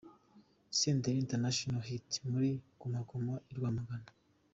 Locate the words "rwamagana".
3.57-4.09